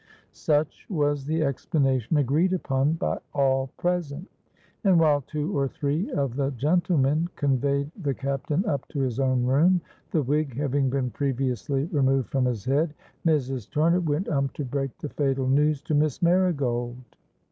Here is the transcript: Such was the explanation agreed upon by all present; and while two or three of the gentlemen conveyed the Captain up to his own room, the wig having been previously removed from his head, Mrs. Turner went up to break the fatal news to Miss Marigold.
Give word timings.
Such 0.31 0.87
was 0.89 1.25
the 1.25 1.43
explanation 1.43 2.17
agreed 2.17 2.53
upon 2.53 2.93
by 2.93 3.19
all 3.35 3.67
present; 3.77 4.27
and 4.83 4.99
while 4.99 5.21
two 5.21 5.55
or 5.55 5.67
three 5.67 6.09
of 6.13 6.35
the 6.35 6.49
gentlemen 6.49 7.29
conveyed 7.35 7.91
the 7.95 8.15
Captain 8.15 8.65
up 8.65 8.87
to 8.87 8.99
his 9.01 9.19
own 9.19 9.43
room, 9.45 9.79
the 10.09 10.23
wig 10.23 10.57
having 10.57 10.89
been 10.89 11.11
previously 11.11 11.83
removed 11.91 12.29
from 12.31 12.45
his 12.45 12.65
head, 12.65 12.95
Mrs. 13.27 13.69
Turner 13.69 13.99
went 13.99 14.27
up 14.27 14.51
to 14.53 14.65
break 14.65 14.97
the 14.97 15.09
fatal 15.09 15.47
news 15.47 15.83
to 15.83 15.93
Miss 15.93 16.19
Marigold. 16.19 16.97